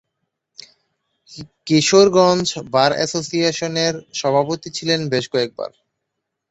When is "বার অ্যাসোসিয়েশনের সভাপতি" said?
2.73-4.69